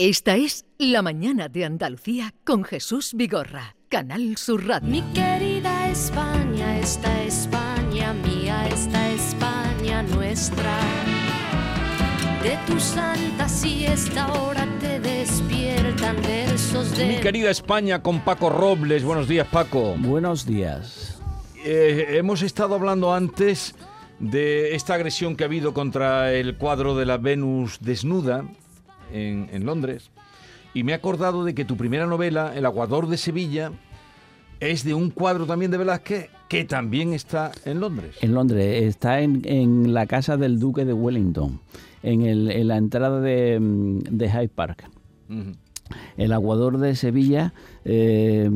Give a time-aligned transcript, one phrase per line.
[0.00, 4.88] Esta es La Mañana de Andalucía con Jesús Vigorra, Canal Sur Radio.
[4.88, 10.78] Mi querida España, esta España mía, esta España nuestra.
[12.44, 17.04] De tu santa siesta ahora te despiertan versos de...
[17.04, 19.02] Mi querida España con Paco Robles.
[19.02, 19.96] Buenos días, Paco.
[19.98, 21.20] Buenos días.
[21.64, 23.74] Eh, hemos estado hablando antes
[24.20, 28.44] de esta agresión que ha habido contra el cuadro de la Venus desnuda
[29.12, 30.10] en, en Londres.
[30.74, 33.72] Y me he acordado de que tu primera novela, El Aguador de Sevilla,
[34.60, 38.16] es de un cuadro también de Velázquez que también está en Londres.
[38.20, 41.60] En Londres, está en, en la casa del duque de Wellington,
[42.02, 44.88] en, el- en la entrada de, de Hyde Park.
[46.16, 47.52] El aguador de Sevilla,
[47.84, 48.50] eh,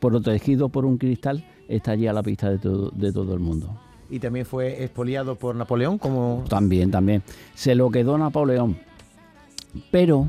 [0.00, 3.78] protegido por un cristal, está allí a la vista de, todo- de todo el mundo.
[4.10, 6.44] Y también fue expoliado por Napoleón como...
[6.48, 7.22] También, también.
[7.54, 8.76] Se lo quedó Napoleón.
[9.90, 10.28] Pero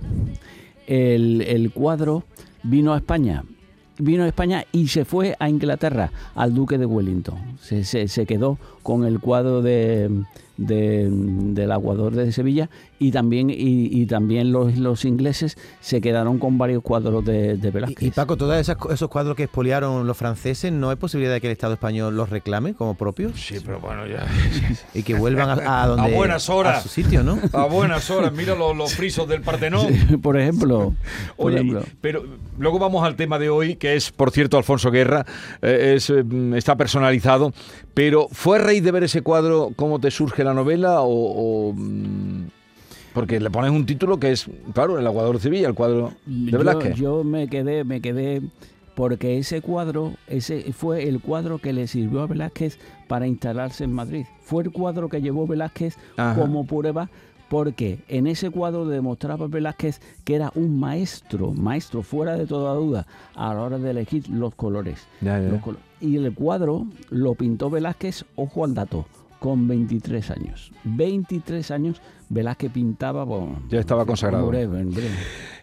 [0.88, 2.24] el, el cuadro
[2.64, 3.44] vino a España.
[3.98, 7.38] Vino a España y se fue a Inglaterra, al duque de Wellington.
[7.62, 10.10] Se, se- se quedó con el cuadro de,
[10.58, 16.40] de- del aguador de Sevilla y también, y, y también los, los ingleses se quedaron
[16.40, 18.02] con varios cuadros de, de Velázquez.
[18.04, 21.42] Y, y Paco, todos esas- esos cuadros que expoliaron los franceses, ¿no hay posibilidad de
[21.42, 23.34] que el Estado español los reclame como propios?
[23.40, 24.26] Sí, pero bueno, ya.
[24.94, 26.14] Y que vuelvan a, a donde...
[26.14, 26.78] A buenas horas.
[26.78, 27.38] A su sitio, ¿no?
[27.54, 29.88] A buenas horas, mira los, los frisos del Partenón.
[30.22, 30.94] por ejemplo,
[31.36, 31.84] por Oye, ejemplo.
[32.02, 32.24] pero
[32.58, 35.26] luego vamos al tema de hoy, que es, por cierto, Alfonso Guerra,
[35.62, 36.24] eh, es, eh,
[36.56, 37.52] está personalizado,
[37.94, 41.10] pero ¿fue a raíz de ver ese cuadro cómo te surge la novela o...?
[41.70, 42.46] o, mm,
[43.14, 46.58] porque le pones un título que es, claro, El Aguador Sevilla, el cuadro de yo,
[46.58, 46.96] Velázquez.
[46.96, 48.42] yo me quedé, me quedé
[48.94, 53.94] porque ese cuadro, ese fue el cuadro que le sirvió a Velázquez para instalarse en
[53.94, 54.26] Madrid.
[54.42, 56.40] Fue el cuadro que llevó Velázquez Ajá.
[56.42, 57.10] como prueba
[57.48, 63.08] porque en ese cuadro demostraba Velázquez que era un maestro, maestro fuera de toda duda
[63.36, 65.08] a la hora de elegir los colores.
[65.22, 65.48] Ya, ya.
[65.50, 69.06] Los colo- y el cuadro lo pintó Velázquez, ojo al dato,
[69.46, 70.72] con 23 años.
[70.86, 73.24] 23 años Velázquez pintaba...
[73.24, 74.48] bueno, Ya estaba consagrado.
[74.48, 75.10] breve, en breve.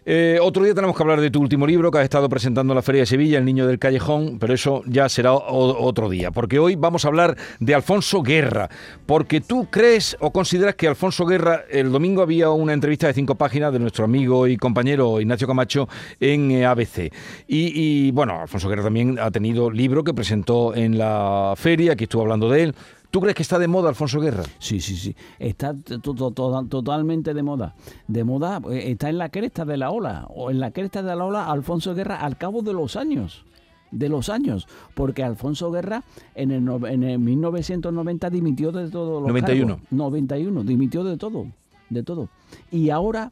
[0.05, 2.75] Eh, otro día tenemos que hablar de tu último libro que has estado presentando en
[2.77, 6.31] la Feria de Sevilla, El Niño del Callejón, pero eso ya será o- otro día,
[6.31, 8.69] porque hoy vamos a hablar de Alfonso Guerra,
[9.05, 13.35] porque tú crees o consideras que Alfonso Guerra, el domingo había una entrevista de cinco
[13.35, 15.89] páginas de nuestro amigo y compañero Ignacio Camacho
[16.21, 17.11] en eh, ABC.
[17.47, 22.05] Y, y, bueno, Alfonso Guerra también ha tenido libro que presentó en la feria, aquí
[22.05, 22.75] estuvo hablando de él.
[23.13, 24.41] ¿Tú crees que está de moda Alfonso Guerra?
[24.57, 25.15] Sí, sí, sí.
[25.37, 27.75] Está to- to- to- totalmente de moda.
[28.07, 30.25] De moda, eh, está en la cresta de la ola.
[30.33, 33.45] O en la cresta de la ola, Alfonso Guerra, al cabo de los años.
[33.91, 34.67] De los años.
[34.95, 36.03] Porque Alfonso Guerra
[36.33, 39.75] en el, no- en el 1990 dimitió de todos los 91.
[39.75, 39.91] cargos.
[39.91, 40.63] 91.
[40.63, 41.45] Dimitió de todo.
[41.91, 42.29] De todo.
[42.71, 43.31] Y ahora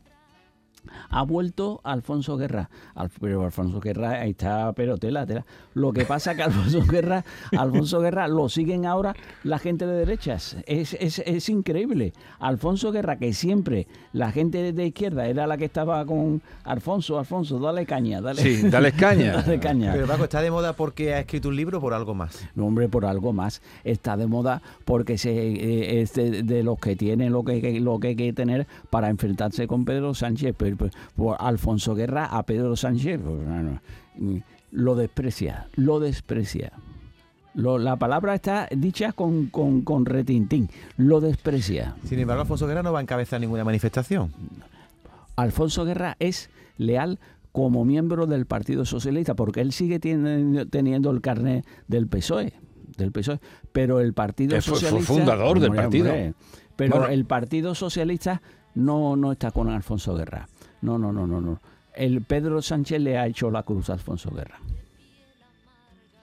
[1.10, 2.70] ha vuelto Alfonso Guerra.
[2.96, 5.46] Al- pero Alfonso Guerra ahí está, pero tela, tela.
[5.74, 7.24] Lo que pasa que Alfonso Guerra,
[7.58, 10.58] Alfonso Guerra lo siguen ahora la gente de derechas.
[10.66, 12.14] Es, es, es increíble.
[12.40, 17.60] Alfonso Guerra, que siempre la gente de izquierda era la que estaba con Alfonso, Alfonso,
[17.60, 18.42] dale caña, dale.
[18.42, 19.34] Sí, dale caña.
[19.34, 19.94] dale caña.
[19.94, 22.48] Pero Paco, ¿está de moda porque ha escrito un libro por algo más?
[22.56, 23.62] No, hombre, por algo más.
[23.84, 27.80] Está de moda porque se, eh, es de, de los que tienen lo que, que-
[27.80, 30.54] lo que hay que tener para enfrentarse con Pedro Sánchez.
[30.58, 33.82] Pero, por Alfonso Guerra a Pedro Sánchez pues, bueno,
[34.72, 36.72] lo desprecia, lo desprecia.
[37.54, 41.96] Lo- la palabra está dicha con, con, con retintín, lo desprecia.
[42.06, 44.32] Sin embargo, Alfonso Guerra no va a encabezar ninguna manifestación.
[45.36, 47.20] Alfonso Guerra es leal
[47.52, 52.54] como miembro del Partido Socialista, porque él sigue tiene- teniendo el carnet del PSOE,
[52.98, 53.40] del PSOE,
[53.74, 56.10] pero el Partido fue Socialista fundador del partido.
[56.10, 56.34] hombre,
[56.78, 57.12] pero Bueno.
[57.14, 58.42] el Partido Socialista
[58.76, 60.48] no no está con Alfonso Guerra.
[60.82, 61.60] No, no, no, no, no.
[61.94, 64.60] El Pedro Sánchez le ha hecho la cruz a Alfonso Guerra.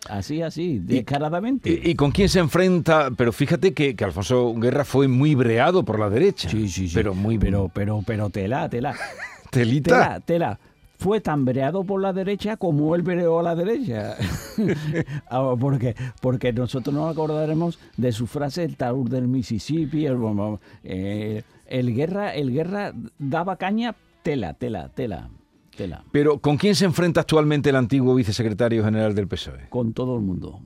[0.08, 1.70] Así, así, descaradamente.
[1.70, 3.10] ¿Y, y con quién se enfrenta?
[3.10, 6.48] Pero fíjate que, que Alfonso Guerra fue muy breado por la derecha.
[6.48, 6.94] Sí, sí, sí.
[6.94, 8.94] Pero muy pero, pero, pero tela, tela.
[9.50, 9.90] telita.
[9.90, 10.60] Tela, tela.
[10.98, 14.16] Fue tan breado por la derecha como él breó a la derecha.
[15.30, 20.18] Ah, porque, porque nosotros nos acordaremos de su frase, el taur del Mississippi, el,
[20.82, 23.94] eh, el guerra, el guerra daba caña,
[24.28, 25.30] tela, tela, tela,
[25.74, 29.68] tela, Pero ¿con quién se enfrenta actualmente el antiguo vicesecretario general del PSOE?
[29.70, 30.60] con todo el mundo.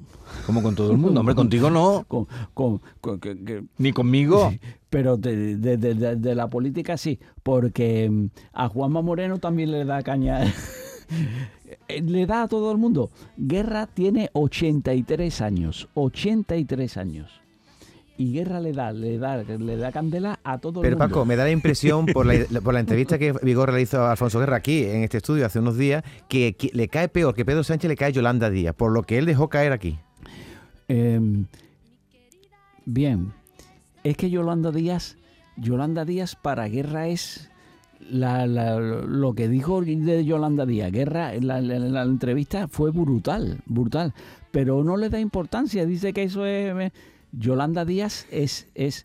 [0.46, 1.20] Como con todo el mundo.
[1.20, 4.52] Hombre, contigo no, Con, con- con- que- que- ni conmigo.
[4.90, 9.70] pero de, de- de- de- de la política sí, porque mm, a Juanma Moreno también
[9.70, 10.40] le da caña.
[11.88, 13.10] Eh, le da a todo el mundo.
[13.36, 17.41] Guerra tiene 83 años, 83 años.
[18.18, 21.08] Y Guerra le da, le da, le da candela a todo Pero el mundo.
[21.14, 24.12] Paco, me da la impresión por la, por la entrevista que Vigorra le hizo a
[24.12, 27.44] Alfonso Guerra aquí en este estudio hace unos días que, que le cae peor que
[27.44, 29.98] Pedro Sánchez le cae Yolanda Díaz, por lo que él dejó caer aquí.
[30.88, 31.20] Eh,
[32.84, 33.32] bien,
[34.04, 35.16] es que Yolanda Díaz,
[35.56, 37.48] Yolanda Díaz para Guerra es
[38.10, 40.90] la- la- lo que dijo de Yolanda Díaz.
[40.92, 44.12] Guerra, la- la entrevista fue brutal, brutal,
[44.50, 45.86] pero no le da importancia.
[45.86, 46.92] Dice que eso es.
[47.32, 49.04] Yolanda Díaz es, es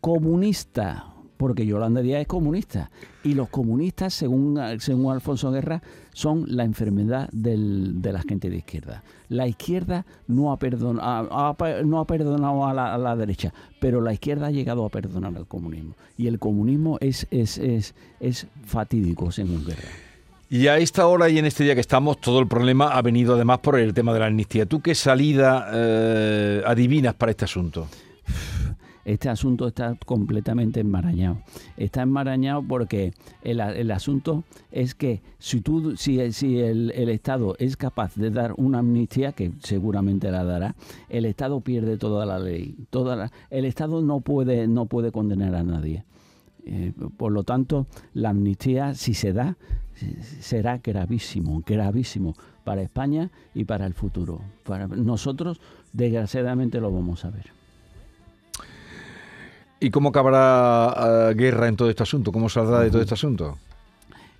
[0.00, 1.06] comunista,
[1.36, 2.90] porque Yolanda Díaz es comunista.
[3.22, 5.82] Y los comunistas, según, según Alfonso Guerra,
[6.12, 9.02] son la enfermedad del- de la gente de izquierda.
[9.28, 13.14] La izquierda no ha, perdon- ha- ha pe- no ha perdonado a la, a la
[13.14, 15.94] derecha, pero la izquierda ha llegado a perdonar al comunismo.
[16.16, 19.88] Y el comunismo es, es, es, es fatídico, según Guerra.
[20.50, 23.34] Y a esta hora y en este día que estamos, todo el problema ha venido
[23.34, 24.64] además por el tema de la amnistía.
[24.64, 27.86] ¿Tú qué salida eh, adivinas para este asunto?
[29.04, 31.38] Este asunto está completamente enmarañado.
[31.76, 33.12] Está enmarañado porque
[33.42, 38.30] el, el asunto es que si, tú, si, si el, el Estado es capaz de
[38.30, 40.76] dar una amnistía, que seguramente la dará,
[41.10, 42.74] el Estado pierde toda la ley.
[42.88, 46.04] Toda el Estado no puede, no puede condenar a nadie.
[46.66, 49.56] Eh, por lo tanto, la amnistía, si se da,
[50.40, 52.34] será gravísimo, gravísimo
[52.64, 54.40] para España y para el futuro.
[54.64, 55.60] Para nosotros,
[55.92, 57.46] desgraciadamente, lo vamos a ver.
[59.80, 62.32] ¿Y cómo acabará eh, guerra en todo este asunto?
[62.32, 63.56] ¿Cómo saldrá de todo este asunto?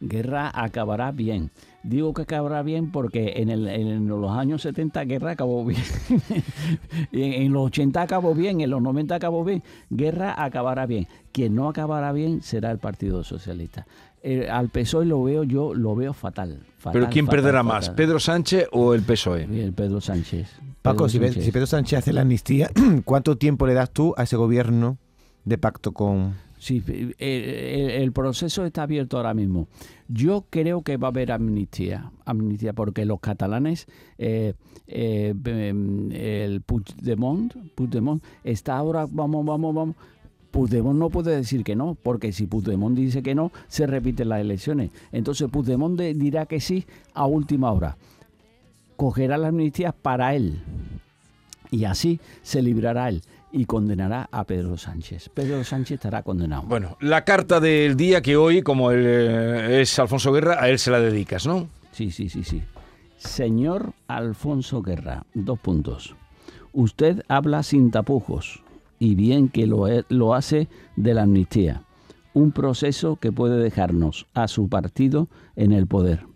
[0.00, 1.50] Guerra acabará bien.
[1.83, 5.81] Digo que acabará bien porque en, el- en los años 70 Guerra acabó bien.
[7.12, 9.62] en, en los 80 acabó bien, en los 90 acabó bien.
[9.91, 11.06] Guerra acabará bien.
[11.33, 13.87] Quien no acabará bien será el Partido Socialista.
[14.23, 16.61] Eh, al PSOE lo veo yo, lo veo fatal.
[16.79, 17.77] fatal, ¿Pero quién fatal, perderá fatal.
[17.77, 19.45] más, Pedro Sánchez o el PSOE?
[19.45, 20.49] El Pedro Sánchez.
[20.83, 21.45] Paco, Pedro si, Sánchez.
[21.45, 22.71] si Pedro Sánchez hace la amnistía,
[23.05, 24.99] ¿cuánto tiempo le das tú a ese gobierno
[25.45, 26.35] de pacto con...
[26.59, 29.69] Sí, eh, eh, el, proceso está abierto ahora mismo.
[30.09, 33.87] Yo creo que va a haber amnistía, amnistía porque los catalanes,
[34.19, 34.55] eh,
[34.89, 39.97] em, el Puigdemont, Puigdemont está ahora, vamos, vamos, vamos.
[40.51, 44.41] Puigdemont no puede decir que no, porque si Puigdemont dice que no, se repiten las
[44.41, 44.91] elecciones.
[45.13, 47.97] Entonces Puigdemont de- dirá que sí a última hora.
[48.97, 50.59] Cogerá la amnistía para él
[51.71, 53.23] y así se librará él
[53.53, 55.31] y condenará a Pedro Sánchez.
[55.33, 56.62] Pedro Sánchez estará condenado.
[56.62, 60.79] Bueno, la carta del día que hoy, como él, eh, es Alfonso Guerra, a él
[60.79, 61.69] se la dedicas, ¿no?
[61.93, 62.62] Sí, sí, sí, sí.
[63.17, 66.15] Señor Alfonso Guerra, dos puntos.
[66.73, 68.62] Usted habla sin tapujos
[68.99, 71.83] y bien que lo, lo hace de la amnistía,
[72.35, 76.27] un proceso que puede dejarnos a su partido en el poder.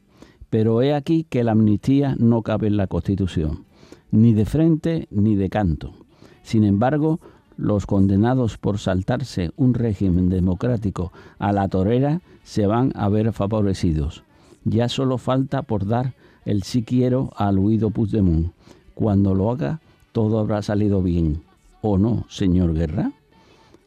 [0.50, 3.64] Pero he aquí que la amnistía no cabe en la Constitución,
[4.10, 5.94] ni de frente ni de canto.
[6.42, 7.20] Sin embargo,
[7.56, 14.24] los condenados por saltarse un régimen democrático a la torera se van a ver favorecidos.
[14.64, 18.52] Ya solo falta por dar el sí quiero al huido Puigdemont.
[18.94, 19.80] Cuando lo haga,
[20.12, 21.42] todo habrá salido bien.
[21.80, 23.12] ¿O no, señor Guerra?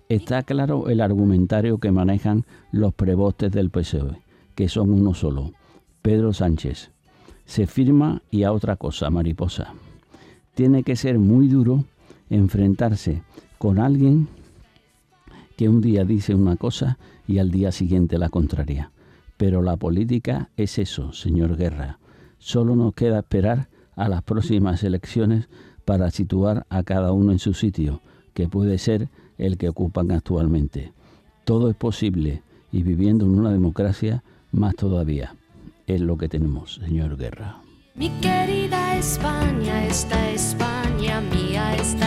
[0.09, 4.21] Está claro el argumentario que manejan los prebostes del PSOE,
[4.53, 5.51] que son uno solo,
[6.01, 6.91] Pedro Sánchez.
[7.45, 9.73] Se firma y a otra cosa, mariposa.
[10.53, 11.85] Tiene que ser muy duro
[12.29, 13.23] enfrentarse
[13.57, 14.27] con alguien
[15.57, 18.91] que un día dice una cosa y al día siguiente la contraria.
[19.37, 21.99] Pero la política es eso, señor Guerra.
[22.37, 25.47] Solo nos queda esperar a las próximas elecciones
[25.85, 28.01] para situar a cada uno en su sitio,
[28.33, 30.93] que puede ser el que ocupan actualmente.
[31.43, 32.41] Todo es posible
[32.71, 35.35] y viviendo en una democracia más todavía.
[35.87, 37.61] Es lo que tenemos, señor Guerra.
[37.93, 42.04] Mi querida España, esta España mía, esta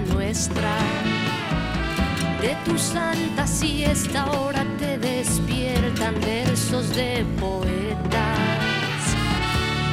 [0.00, 0.76] Nuestra.
[2.40, 8.38] De tu santa siesta ahora te despiertan versos de poetas.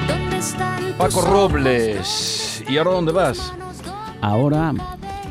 [0.07, 1.21] ¿Dónde están tus Paco?
[1.21, 2.63] Robles.
[2.67, 3.53] ¿Y ahora dónde vas?
[4.21, 4.73] Ahora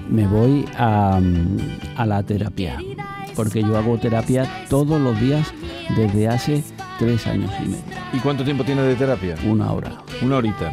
[0.08, 1.20] me voy a,
[1.96, 2.78] a la terapia,
[3.36, 5.52] porque yo hago terapia todos los días
[5.96, 6.64] desde hace
[6.98, 9.34] tres años y medio, ¿Y cuánto tiempo tienes de terapia?
[9.46, 9.92] una hora.
[10.22, 10.72] Una horita.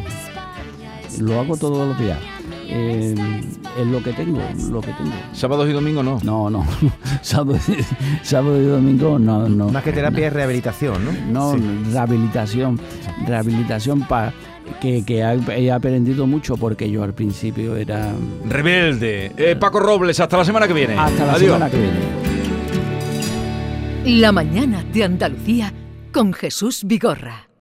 [1.18, 2.18] Lo hago todos los días.
[2.72, 3.14] Eh,
[3.80, 5.10] es lo que tengo, lo que tengo.
[5.32, 6.20] ¿Sábados y domingos no?
[6.22, 6.64] No, no.
[7.22, 7.58] sábado,
[8.22, 9.68] sábado y domingo no, no.
[9.70, 11.12] Más que terapia es rehabilitación, ¿no?
[11.32, 11.90] No, Sí.
[11.92, 12.80] rehabilitación.
[13.26, 14.32] Rehabilitación para
[14.80, 18.12] que, que he he aprendido mucho porque yo al principio era...
[18.48, 19.32] Rebelde.
[19.36, 20.94] Eh, Paco Robles, hasta la semana que viene.
[20.96, 21.54] Hasta la Adiós.
[21.54, 21.98] semana que viene.
[24.20, 25.72] La mañana de Andalucía
[26.12, 27.49] con Jesús Vigorra.